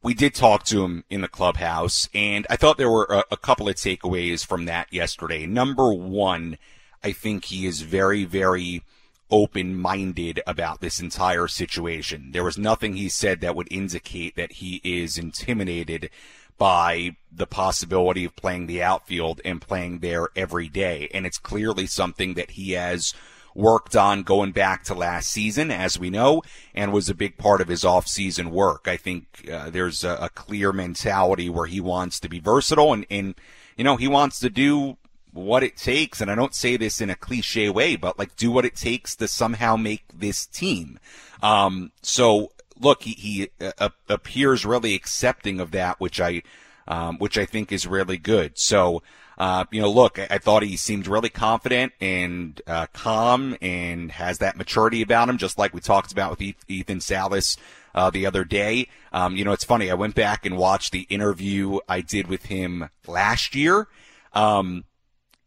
we 0.03 0.13
did 0.13 0.35
talk 0.35 0.65
to 0.65 0.85
him 0.85 1.05
in 1.09 1.23
the 1.23 1.29
clubhouse, 1.29 2.09
and 2.15 2.47
I 2.51 2.57
thought 2.57 2.77
there 2.77 2.91
were 2.91 3.07
a, 3.11 3.25
a 3.33 3.37
couple 3.39 3.69
of 3.69 3.77
takeaways 3.77 4.45
from 4.47 4.67
that 4.67 4.93
yesterday. 4.93 5.47
Number 5.47 5.93
one, 5.95 6.59
I 7.07 7.13
think 7.13 7.45
he 7.45 7.67
is 7.67 7.83
very, 7.83 8.25
very 8.25 8.83
open-minded 9.31 10.43
about 10.45 10.81
this 10.81 10.99
entire 10.99 11.47
situation. 11.47 12.33
There 12.33 12.43
was 12.43 12.59
nothing 12.59 12.97
he 12.97 13.09
said 13.09 13.41
that 13.41 13.55
would 13.55 13.71
indicate 13.71 14.35
that 14.35 14.55
he 14.55 14.81
is 14.83 15.17
intimidated 15.17 16.11
by 16.59 17.15
the 17.31 17.47
possibility 17.47 18.25
of 18.25 18.35
playing 18.35 18.67
the 18.67 18.83
outfield 18.83 19.41
and 19.45 19.63
playing 19.63 20.01
there 20.01 20.31
every 20.35 20.69
day. 20.69 21.09
And 21.15 21.25
it's 21.25 21.39
clearly 21.39 21.87
something 21.87 22.35
that 22.35 22.51
he 22.53 22.73
has 22.73 23.15
worked 23.55 23.95
on 23.95 24.25
going 24.25 24.51
back 24.51 24.83
to 24.85 24.95
last 24.95 25.31
season, 25.31 25.71
as 25.71 26.01
we 26.01 26.11
know, 26.11 26.43
and 26.75 26.93
was 26.93 27.09
a 27.09 27.15
big 27.15 27.39
part 27.39 27.61
of 27.61 27.69
his 27.69 27.85
off-season 27.85 28.51
work. 28.51 28.89
I 28.89 28.97
think 28.97 29.49
uh, 29.49 29.71
there's 29.71 30.03
a, 30.03 30.19
a 30.23 30.29
clear 30.29 30.73
mentality 30.73 31.49
where 31.49 31.67
he 31.67 31.81
wants 31.81 32.19
to 32.19 32.29
be 32.29 32.41
versatile 32.41 32.93
and, 32.93 33.07
and, 33.09 33.37
you 33.77 33.85
know, 33.85 33.97
he 33.97 34.09
wants 34.09 34.41
to 34.41 34.51
do 34.51 34.97
what 35.37 35.63
it 35.63 35.77
takes. 35.77 36.21
And 36.21 36.31
I 36.31 36.35
don't 36.35 36.55
say 36.55 36.77
this 36.77 37.01
in 37.01 37.11
a 37.11 37.15
cliche 37.15 37.69
way, 37.69 37.97
but 37.97 38.19
like 38.19 38.37
do 38.37 38.51
what 38.51 38.65
it 38.65 38.75
takes 38.75 39.15
to 39.17 39.29
somehow 39.29 39.77
make 39.77 40.05
this 40.13 40.47
team. 40.47 40.99
Um, 41.43 41.93
so 42.03 42.53
look, 42.81 43.03
he, 43.03 43.13
he 43.13 43.51
uh, 43.79 43.91
appears 44.09 44.67
really 44.67 44.95
accepting 44.95 45.61
of 45.61 45.71
that, 45.73 46.01
which 46.01 46.21
I, 46.21 46.43
um, 46.89 47.19
which 47.19 47.39
I 47.39 47.45
think 47.45 47.73
is 47.73 47.87
really 47.87 48.19
good. 48.19 48.59
So, 48.59 49.03
uh, 49.39 49.65
you 49.71 49.81
know, 49.81 49.91
look, 49.91 50.19
I, 50.19 50.27
I 50.31 50.39
thought 50.39 50.63
he 50.63 50.77
seemed 50.77 51.07
really 51.07 51.29
confident 51.29 51.93
and 52.01 52.61
uh, 52.67 52.87
calm 52.93 53.57
and 53.61 54.11
has 54.13 54.39
that 54.39 54.57
maturity 54.57 55.03
about 55.03 55.29
him, 55.29 55.39
just 55.39 55.59
like 55.59 55.75
we 55.75 55.81
talked 55.81 56.13
about 56.13 56.31
with 56.31 56.55
Ethan 56.69 57.01
Salas 57.01 57.57
uh, 57.95 58.11
the 58.11 58.27
other 58.27 58.45
day. 58.45 58.89
Um, 59.13 59.37
you 59.37 59.45
know, 59.45 59.53
it's 59.53 59.65
funny. 59.65 59.91
I 59.91 59.95
went 59.95 60.15
back 60.15 60.47
and 60.47 60.57
watched 60.57 60.93
the 60.93 61.07
interview 61.09 61.79
I 61.89 62.03
did 62.03 62.29
with 62.29 62.47
him 62.47 62.89
last 63.07 63.55
year. 63.55 63.89
Um, 64.33 64.85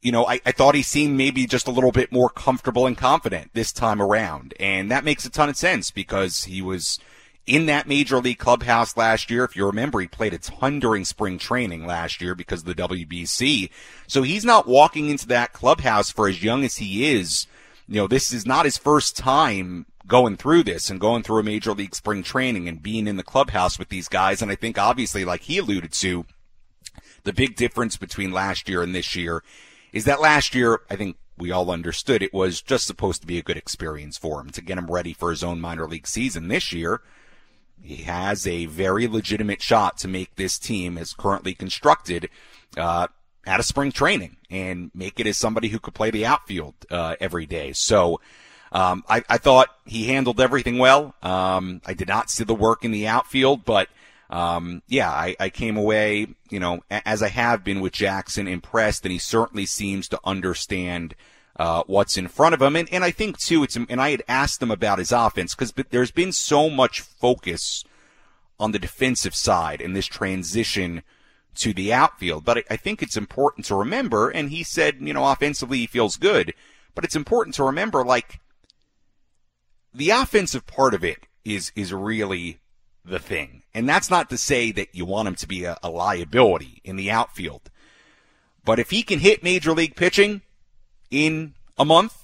you 0.02 0.12
know, 0.12 0.26
I, 0.26 0.40
I 0.46 0.52
thought 0.52 0.76
he 0.76 0.82
seemed 0.82 1.18
maybe 1.18 1.46
just 1.46 1.68
a 1.68 1.72
little 1.72 1.92
bit 1.92 2.12
more 2.12 2.30
comfortable 2.30 2.86
and 2.86 2.98
confident 2.98 3.52
this 3.54 3.74
time 3.74 4.02
around. 4.02 4.54
And 4.60 4.90
that 4.92 5.04
makes 5.04 5.26
a 5.26 5.30
ton 5.30 5.50
of 5.50 5.58
sense 5.58 5.92
because 5.92 6.46
he 6.46 6.62
was 6.62 7.00
in 7.46 7.66
that 7.66 7.88
major 7.88 8.20
league 8.20 8.38
clubhouse 8.38 8.96
last 8.96 9.30
year. 9.30 9.44
If 9.44 9.56
you 9.56 9.66
remember, 9.66 10.00
he 10.00 10.08
played 10.08 10.34
a 10.34 10.38
ton 10.38 10.80
during 10.80 11.04
spring 11.04 11.38
training 11.38 11.86
last 11.86 12.22
year 12.22 12.34
because 12.34 12.62
of 12.62 12.66
the 12.68 12.76
WBC. 12.76 13.70
So 14.08 14.22
he's 14.22 14.46
not 14.46 14.68
walking 14.68 15.10
into 15.10 15.28
that 15.28 15.52
clubhouse 15.52 16.12
for 16.12 16.30
as 16.30 16.44
young 16.44 16.64
as 16.64 16.78
he 16.78 17.14
is. 17.14 17.48
You 17.88 17.96
know, 17.96 18.08
this 18.08 18.32
is 18.32 18.46
not 18.46 18.66
his 18.66 18.78
first 18.78 19.18
time 19.18 19.86
going 20.08 20.38
through 20.38 20.64
this 20.64 20.90
and 20.90 21.00
going 21.00 21.24
through 21.24 21.40
a 21.40 21.44
major 21.44 21.74
league 21.74 21.96
spring 21.96 22.24
training 22.24 22.68
and 22.70 22.82
being 22.82 23.06
in 23.06 23.18
the 23.18 23.24
clubhouse 23.24 23.78
with 23.78 23.90
these 23.90 24.08
guys. 24.08 24.42
And 24.42 24.50
I 24.52 24.56
think 24.56 24.78
obviously, 24.78 25.26
like 25.26 25.42
he 25.42 25.58
alluded 25.58 25.92
to, 25.94 26.26
the 27.24 27.34
big 27.34 27.56
difference 27.56 27.98
between 27.98 28.32
last 28.32 28.70
year 28.70 28.82
and 28.82 28.96
this 28.96 29.16
year 29.16 29.44
is 29.92 30.06
that 30.06 30.22
last 30.22 30.56
year, 30.56 30.82
I 30.90 30.96
think 30.96 31.18
we 31.38 31.52
all 31.52 31.72
understood 31.72 32.22
it 32.22 32.34
was 32.34 32.62
just 32.62 32.86
supposed 32.86 33.22
to 33.22 33.28
be 33.28 33.38
a 33.38 33.44
good 33.44 33.58
experience 33.58 34.18
for 34.18 34.42
him 34.42 34.50
to 34.52 34.62
get 34.62 34.78
him 34.78 34.92
ready 34.92 35.14
for 35.14 35.30
his 35.30 35.44
own 35.44 35.62
minor 35.62 35.88
league 35.88 36.08
season. 36.08 36.48
This 36.48 36.74
year, 36.74 37.02
he 37.82 37.98
has 38.04 38.46
a 38.46 38.66
very 38.66 39.08
legitimate 39.08 39.62
shot 39.62 39.98
to 40.00 40.08
make 40.08 40.36
this 40.36 40.60
team 40.60 40.98
as 40.98 41.14
currently 41.14 41.54
constructed, 41.54 42.30
uh, 42.78 43.08
out 43.48 43.60
of 43.60 43.66
spring 43.66 43.92
training 43.92 44.36
and 44.50 44.92
make 44.94 45.20
it 45.20 45.26
as 45.26 45.38
somebody 45.38 45.70
who 45.70 45.80
could 45.80 45.94
play 45.94 46.12
the 46.12 46.26
outfield, 46.26 46.76
uh, 46.92 47.16
every 47.22 47.46
day. 47.46 47.72
So, 47.72 48.20
um, 48.72 49.04
I, 49.10 49.24
I 49.30 49.38
thought 49.38 49.70
he 49.86 50.08
handled 50.08 50.40
everything 50.40 50.78
well. 50.78 51.16
Um, 51.24 51.82
I 51.86 51.94
did 51.94 52.08
not 52.08 52.30
see 52.30 52.44
the 52.44 52.54
work 52.54 52.86
in 52.86 52.92
the 52.92 53.08
outfield, 53.08 53.66
but 53.66 53.88
um, 54.30 54.84
yeah, 54.88 55.10
I, 55.10 55.36
I 55.40 55.50
came 55.50 55.78
away, 55.78 56.28
you 56.50 56.60
know, 56.60 56.82
as 56.90 57.24
I 57.24 57.30
have 57.30 57.64
been 57.64 57.82
with 57.82 57.94
Jackson, 57.94 58.48
impressed, 58.48 59.04
and 59.06 59.12
he 59.12 59.18
certainly 59.18 59.66
seems 59.66 60.08
to 60.10 60.20
understand 60.24 61.16
uh, 61.56 61.84
what's 61.88 62.18
in 62.18 62.28
front 62.28 62.54
of 62.54 62.62
him. 62.62 62.76
And, 62.76 62.88
and 62.92 63.04
I 63.04 63.12
think 63.12 63.38
too, 63.38 63.64
it's 63.64 63.76
and 63.76 64.02
I 64.02 64.12
had 64.12 64.24
asked 64.28 64.62
him 64.62 64.72
about 64.72 65.00
his 65.00 65.12
offense 65.12 65.56
because 65.56 65.74
there's 65.90 66.12
been 66.12 66.32
so 66.32 66.70
much 66.70 67.02
focus 67.02 67.84
on 68.60 68.72
the 68.72 68.80
defensive 68.80 69.34
side 69.34 69.82
in 69.82 69.94
this 69.94 70.06
transition 70.06 71.04
to 71.56 71.74
the 71.74 71.92
outfield. 71.92 72.46
But 72.46 72.60
I, 72.60 72.64
I 72.72 72.76
think 72.78 73.02
it's 73.02 73.18
important 73.18 73.66
to 73.66 73.76
remember, 73.76 74.30
and 74.30 74.50
he 74.50 74.64
said, 74.64 74.98
you 75.02 75.14
know, 75.14 75.26
offensively 75.26 75.80
he 75.80 75.88
feels 75.88 76.18
good, 76.18 76.54
but 76.94 77.04
it's 77.04 77.16
important 77.16 77.56
to 77.56 77.64
remember, 77.64 78.06
like, 78.06 78.40
the 79.94 80.12
offensive 80.12 80.68
part 80.68 80.94
of 80.94 81.04
it 81.04 81.26
is 81.44 81.72
is 81.76 81.92
really 81.92 82.60
the 83.06 83.20
thing. 83.20 83.64
And 83.74 83.88
that's 83.88 84.10
not 84.10 84.30
to 84.30 84.38
say 84.38 84.72
that 84.72 84.94
you 84.94 85.06
want 85.06 85.28
him 85.28 85.36
to 85.36 85.48
be 85.48 85.64
a, 85.64 85.78
a, 85.82 85.90
liability 85.90 86.82
in 86.84 86.96
the 86.96 87.12
outfield. 87.12 87.70
But 88.66 88.80
if 88.80 88.90
he 88.90 89.04
can 89.04 89.20
hit 89.20 89.44
major 89.44 89.72
league 89.72 89.96
pitching 89.96 90.42
in 91.10 91.54
a 91.78 91.86
month, 91.86 92.24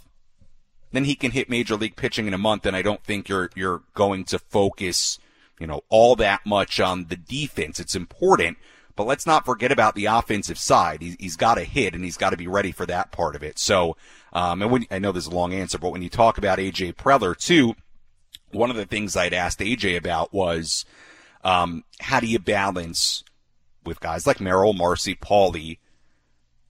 then 0.91 1.05
he 1.05 1.15
can 1.15 1.31
hit 1.31 1.49
major 1.49 1.75
league 1.75 1.95
pitching 1.95 2.27
in 2.27 2.33
a 2.33 2.37
month. 2.37 2.65
And 2.65 2.75
I 2.75 2.81
don't 2.81 3.03
think 3.03 3.29
you're, 3.29 3.49
you're 3.55 3.83
going 3.93 4.25
to 4.25 4.39
focus, 4.39 5.19
you 5.59 5.67
know, 5.67 5.81
all 5.89 6.15
that 6.17 6.45
much 6.45 6.79
on 6.79 7.05
the 7.05 7.15
defense. 7.15 7.79
It's 7.79 7.95
important, 7.95 8.57
but 8.95 9.07
let's 9.07 9.25
not 9.25 9.45
forget 9.45 9.71
about 9.71 9.95
the 9.95 10.05
offensive 10.05 10.57
side. 10.57 11.01
He's, 11.01 11.15
he's 11.19 11.35
got 11.35 11.55
to 11.55 11.63
hit 11.63 11.93
and 11.93 12.03
he's 12.03 12.17
got 12.17 12.31
to 12.31 12.37
be 12.37 12.47
ready 12.47 12.71
for 12.71 12.85
that 12.85 13.11
part 13.11 13.35
of 13.35 13.43
it. 13.43 13.59
So, 13.59 13.97
um, 14.33 14.61
and 14.61 14.71
when, 14.71 14.85
I 14.91 14.99
know 14.99 15.11
there's 15.11 15.27
a 15.27 15.31
long 15.31 15.53
answer, 15.53 15.77
but 15.77 15.91
when 15.91 16.01
you 16.01 16.09
talk 16.09 16.37
about 16.37 16.59
AJ 16.59 16.95
Preller 16.95 17.35
too, 17.35 17.75
one 18.51 18.69
of 18.69 18.75
the 18.75 18.85
things 18.85 19.15
I'd 19.15 19.33
asked 19.33 19.59
AJ 19.59 19.97
about 19.97 20.33
was, 20.33 20.85
um, 21.43 21.83
how 21.99 22.19
do 22.19 22.27
you 22.27 22.39
balance 22.39 23.23
with 23.83 23.99
guys 23.99 24.25
like 24.25 24.39
Merrill, 24.41 24.73
Marsee, 24.73 25.15
Pauley, 25.15 25.77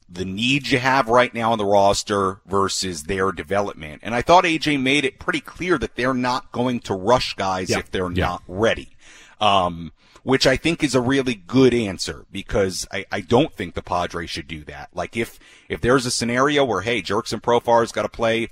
the 0.08 0.26
needs 0.26 0.72
you 0.72 0.78
have 0.80 1.08
right 1.08 1.34
now 1.34 1.52
on 1.52 1.58
the 1.58 1.66
roster 1.66 2.42
versus 2.46 3.04
their 3.04 3.32
development? 3.32 4.02
And 4.04 4.14
I 4.14 4.22
thought 4.22 4.44
AJ 4.44 4.82
made 4.82 5.06
it 5.06 5.20
pretty 5.20 5.40
clear 5.42 5.78
that 5.78 5.96
they're 5.96 6.14
not 6.14 6.52
going 6.52 6.80
to 6.82 6.94
rush 6.94 7.34
guys 7.36 7.70
Yeah. 7.70 7.80
if 7.80 7.92
they're 7.92 8.12
Yeah. 8.12 8.26
not 8.26 8.44
ready. 8.48 8.96
Um, 9.40 9.92
which 10.24 10.48
I 10.48 10.58
think 10.58 10.84
is 10.84 10.96
a 10.96 11.02
really 11.02 11.36
good 11.36 11.72
answer 11.74 12.26
because 12.32 12.88
I, 12.92 13.06
I 13.12 13.22
don't 13.22 13.54
think 13.54 13.76
the 13.76 13.84
Padres 13.84 14.32
should 14.32 14.48
do 14.48 14.64
that. 14.64 14.90
Like 14.92 15.16
if, 15.16 15.38
if 15.70 15.82
there's 15.82 16.08
a 16.08 16.12
scenario 16.12 16.66
where, 16.66 16.82
hey, 16.82 17.04
Jurickson 17.04 17.42
Profar's 17.42 17.92
got 17.92 18.02
to 18.04 18.10
play 18.10 18.48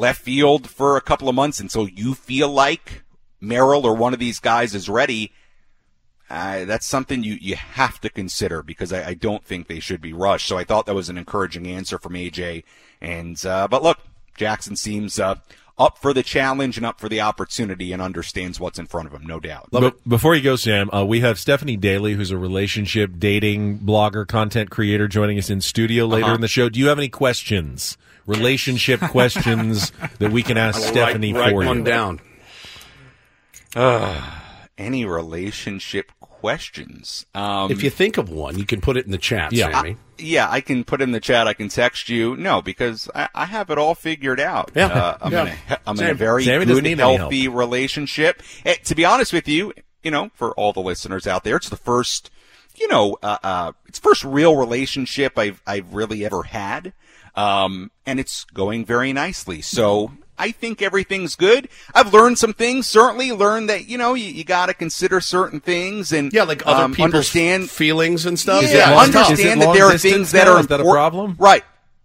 left 0.00 0.22
field 0.22 0.68
for 0.68 0.96
a 0.96 1.00
couple 1.00 1.28
of 1.28 1.34
months 1.34 1.60
until 1.60 1.88
you 1.88 2.14
feel 2.14 2.48
like 2.48 3.04
Merrill 3.40 3.86
or 3.86 3.94
one 3.94 4.12
of 4.12 4.18
these 4.18 4.40
guys 4.40 4.74
is 4.74 4.88
ready, 4.88 5.32
uh, 6.28 6.64
that's 6.64 6.86
something 6.86 7.22
you, 7.22 7.34
you 7.40 7.56
have 7.56 8.00
to 8.00 8.08
consider 8.08 8.62
because 8.62 8.92
I, 8.92 9.08
I 9.10 9.14
don't 9.14 9.44
think 9.44 9.66
they 9.66 9.80
should 9.80 10.00
be 10.00 10.12
rushed. 10.12 10.46
So 10.46 10.56
I 10.58 10.64
thought 10.64 10.86
that 10.86 10.94
was 10.94 11.08
an 11.08 11.18
encouraging 11.18 11.66
answer 11.66 11.98
from 11.98 12.12
AJ. 12.14 12.64
And, 13.00 13.44
uh, 13.44 13.66
but 13.68 13.82
look, 13.82 13.98
Jackson 14.36 14.76
seems, 14.76 15.18
uh, 15.18 15.36
up 15.78 15.96
for 15.96 16.12
the 16.12 16.22
challenge 16.22 16.76
and 16.76 16.84
up 16.84 17.00
for 17.00 17.08
the 17.08 17.22
opportunity 17.22 17.90
and 17.90 18.02
understands 18.02 18.60
what's 18.60 18.78
in 18.78 18.84
front 18.86 19.08
of 19.08 19.14
him, 19.14 19.26
no 19.26 19.40
doubt. 19.40 19.70
Be- 19.72 19.90
before 20.06 20.34
you 20.34 20.42
go, 20.42 20.54
Sam, 20.54 20.90
uh, 20.92 21.04
we 21.06 21.20
have 21.20 21.38
Stephanie 21.38 21.78
Daly, 21.78 22.12
who's 22.14 22.30
a 22.30 22.36
relationship 22.36 23.12
dating 23.18 23.78
blogger, 23.78 24.28
content 24.28 24.68
creator, 24.70 25.08
joining 25.08 25.38
us 25.38 25.48
in 25.48 25.62
studio 25.62 26.04
later 26.04 26.26
Uh-huh. 26.26 26.34
in 26.34 26.40
the 26.42 26.48
show. 26.48 26.68
Do 26.68 26.78
you 26.78 26.88
have 26.88 26.98
any 26.98 27.08
questions, 27.08 27.96
relationship 28.26 29.00
questions 29.00 29.92
that 30.18 30.30
we 30.32 30.42
can 30.42 30.56
ask 30.56 30.80
Stephanie 30.82 31.32
write, 31.32 31.50
for 31.50 31.56
write 31.58 31.62
you? 31.62 31.68
one 31.68 31.84
down. 31.84 32.20
Any 34.78 35.04
relationship 35.04 36.12
questions? 36.20 37.26
Um, 37.34 37.70
If 37.70 37.82
you 37.82 37.90
think 37.90 38.16
of 38.16 38.30
one, 38.30 38.58
you 38.58 38.64
can 38.64 38.80
put 38.80 38.96
it 38.96 39.04
in 39.04 39.12
the 39.12 39.18
chat, 39.18 39.52
Yeah. 39.52 39.70
Sammy. 39.70 39.96
yeah, 40.16 40.48
I 40.50 40.62
can 40.62 40.84
put 40.84 41.02
it 41.02 41.04
in 41.04 41.12
the 41.12 41.20
chat. 41.20 41.46
I 41.46 41.52
can 41.52 41.68
text 41.68 42.08
you. 42.08 42.34
No, 42.36 42.62
because 42.62 43.10
I, 43.14 43.28
I 43.34 43.44
have 43.44 43.68
it 43.70 43.76
all 43.76 43.94
figured 43.94 44.40
out. 44.40 44.70
Yeah. 44.74 44.86
Uh, 44.86 45.18
I'm, 45.20 45.32
Yeah. 45.32 45.42
in 45.42 45.48
a, 45.48 45.78
I'm 45.86 45.98
in 46.00 46.06
a 46.10 46.14
very 46.14 46.44
Sammy 46.44 46.64
good, 46.64 46.98
healthy 46.98 47.46
relationship. 47.48 48.42
Eh, 48.64 48.76
to 48.84 48.94
be 48.94 49.04
honest 49.04 49.32
with 49.34 49.46
you, 49.48 49.74
you 50.02 50.10
know, 50.10 50.30
for 50.34 50.52
all 50.52 50.72
the 50.72 50.80
listeners 50.80 51.26
out 51.26 51.44
there, 51.44 51.56
it's 51.56 51.68
the 51.68 51.76
first, 51.76 52.30
you 52.76 52.88
know, 52.88 53.18
uh, 53.22 53.36
uh, 53.42 53.72
it's 53.86 53.98
first 53.98 54.24
real 54.24 54.56
relationship 54.56 55.38
I've 55.38 55.60
I've 55.66 55.92
really 55.92 56.24
ever 56.24 56.44
had, 56.44 56.94
um, 57.34 57.90
and 58.06 58.20
it's 58.20 58.44
going 58.44 58.84
very 58.84 59.12
nicely. 59.12 59.62
So. 59.62 60.12
I 60.38 60.52
think 60.52 60.80
everything's 60.80 61.34
good. 61.36 61.68
I've 61.94 62.14
learned 62.14 62.38
some 62.38 62.54
things. 62.54 62.88
Certainly, 62.88 63.30
learned 63.32 63.68
that 63.68 63.90
you 63.90 63.98
know 63.98 64.14
you, 64.14 64.24
you 64.24 64.42
got 64.42 64.66
to 64.70 64.74
consider 64.74 65.20
certain 65.20 65.60
things 65.60 66.12
and 66.12 66.32
Yeah, 66.32 66.44
like 66.44 66.66
other 66.66 66.84
um, 66.84 66.92
people's 66.92 67.04
understand 67.12 67.68
feelings 67.68 68.24
and 68.24 68.38
stuff. 68.38 68.64
Yeah, 68.66 68.90
long- 68.92 69.14
understand 69.14 69.60
that 69.60 69.74
there 69.74 69.84
are 69.84 69.98
things 69.98 70.32
that 70.32 70.46
now? 70.46 70.54
are 70.54 70.60
Is 70.60 70.68
that 70.68 70.80
a 70.80 70.84
problem? 70.84 71.36
Right. 71.38 71.62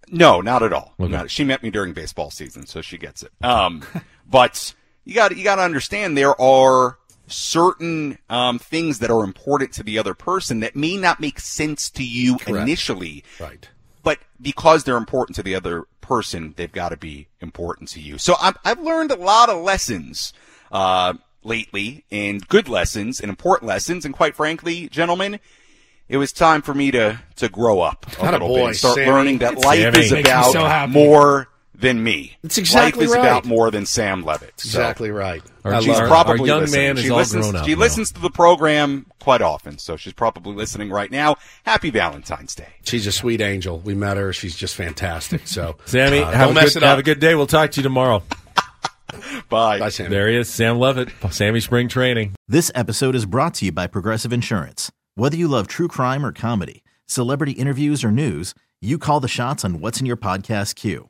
No, 0.10 0.42
not 0.42 0.64
at 0.64 0.74
all. 0.74 0.94
Okay. 1.00 1.14
Not- 1.14 1.32
she 1.32 1.46
met 1.46 1.64
me 1.64 1.70
during 1.70 1.94
baseball 1.94 2.30
season, 2.30 2.66
so 2.66 2.82
she 2.82 2.98
gets 2.98 3.24
it. 3.24 3.32
Um, 3.42 3.84
but 4.30 4.74
you 5.06 5.16
got 5.16 5.38
you 5.38 5.46
got 5.46 5.56
to 5.56 5.62
understand 5.62 6.18
there 6.18 6.40
are 6.42 6.98
certain 7.28 8.18
um, 8.30 8.60
things 8.60 9.00
that 9.00 9.10
are 9.10 9.24
important 9.24 9.72
to 9.74 9.84
the 9.84 9.98
other 9.98 10.14
person 10.14 10.60
that 10.60 10.76
may 10.76 10.98
not 10.98 11.20
make 11.20 11.40
sense 11.40 11.90
to 11.92 12.04
you 12.04 12.38
Correct. 12.38 12.64
initially, 12.68 13.24
Right. 13.40 13.70
But 14.06 14.20
because 14.40 14.84
they're 14.86 14.96
important 14.98 15.36
to 15.36 15.44
the 15.44 15.56
other 15.56 15.84
person, 16.00 16.54
they've 16.56 16.72
got 16.72 16.90
to 16.90 16.98
be 16.98 17.28
important 17.42 17.90
to 17.90 18.00
you. 18.00 18.18
So 18.18 18.36
I'm, 18.40 18.54
I've 18.64 18.80
learned 18.80 19.12
a 19.12 19.18
lot 19.18 19.50
of 19.50 19.62
lessons 19.64 20.32
uh, 20.72 21.16
lately, 21.44 22.06
and 22.12 22.48
good 22.48 22.70
lessons, 22.70 23.20
and 23.20 23.30
important 23.30 23.68
lessons, 23.68 24.06
and 24.06 24.14
quite 24.14 24.36
frankly, 24.36 24.88
gentlemen. 24.90 25.40
It 26.08 26.18
was 26.18 26.32
time 26.32 26.62
for 26.62 26.76
me 26.76 26.92
to, 26.92 27.20
to 27.38 27.50
grow 27.50 27.82
up 27.82 28.06
a 28.20 28.26
Atta 28.26 28.32
little 28.34 28.48
boy, 28.50 28.56
bit 28.58 28.66
and 28.68 28.76
start 28.76 28.96
Sammy. 28.96 29.12
learning 29.12 29.38
that 29.40 29.58
life 29.58 29.80
Sammy. 29.80 30.00
is 30.00 30.12
about 30.12 30.52
so 30.52 30.64
happy. 30.64 30.92
more 30.92 31.48
than 31.80 32.04
me. 32.04 32.38
That's 32.42 32.58
exactly 32.58 33.06
Life 33.06 33.12
is 33.12 33.16
right. 33.16 33.26
about 33.26 33.46
more 33.46 33.72
than 33.72 33.86
Sam 33.86 34.24
Levitt. 34.24 34.54
So 34.60 34.68
Exactly 34.68 35.12
right. 35.12 35.42
Our- 35.64 35.82
she's 35.82 35.98
our- 35.98 36.06
it. 36.06 36.10
probably 36.10 36.48
young 36.48 36.62
listening. 36.62 36.82
man 36.86 36.98
is 36.98 37.04
she 37.04 37.10
all 37.10 37.18
listens, 37.18 37.46
grown 37.46 37.56
up 37.58 37.66
She 37.66 37.74
now. 37.74 37.80
listens 37.80 38.12
to 38.14 38.22
the 38.22 38.30
program 38.30 39.06
quite 39.20 39.42
often, 39.42 39.78
so 39.78 39.98
she's 39.98 40.14
probably 40.14 40.54
listening 40.54 40.90
right 40.90 41.10
now. 41.12 41.36
Happy 41.64 41.90
Valentine's 41.90 42.56
Day. 42.56 42.68
She's 42.84 43.08
a 43.08 43.12
sweet 43.12 43.42
angel. 43.42 43.80
We 43.80 43.94
met 43.96 44.18
her. 44.18 44.32
She's 44.34 44.56
just 44.56 44.76
fantastic. 44.76 45.48
So, 45.48 45.78
Sammy, 45.86 46.20
uh, 46.20 46.32
have, 46.32 46.48
don't 46.50 46.58
a 46.58 46.62
mess 46.62 46.74
good, 46.74 46.84
it 46.84 46.84
up. 46.86 46.90
have 46.90 47.00
a 47.00 47.04
good 47.04 47.20
day. 47.20 47.36
We'll 47.36 47.48
talk 47.48 47.72
to 47.72 47.80
you 47.80 47.84
tomorrow. 47.84 48.24
Bye. 49.50 49.80
Bye, 49.80 49.90
Sammy. 49.90 50.10
There 50.10 50.30
he 50.30 50.36
is, 50.38 50.50
Sam 50.50 50.78
Levitt, 50.80 51.10
Sammy 51.32 51.60
Spring 51.60 51.88
Training. 51.88 52.36
This 52.48 52.72
episode 52.76 53.16
is 53.16 53.26
brought 53.26 53.54
to 53.56 53.66
you 53.66 53.72
by 53.72 53.88
Progressive 53.88 54.34
Insurance. 54.34 54.92
Whether 55.16 55.38
you 55.38 55.48
love 55.48 55.68
true 55.68 55.88
crime 55.88 56.26
or 56.26 56.32
comedy, 56.32 56.84
celebrity 57.08 57.54
interviews 57.54 58.04
or 58.04 58.12
news, 58.12 58.54
you 58.82 58.98
call 58.98 59.20
the 59.20 59.28
shots 59.28 59.64
on 59.64 59.80
what's 59.80 60.00
in 60.00 60.06
your 60.06 60.18
podcast 60.18 60.76
queue. 60.76 61.10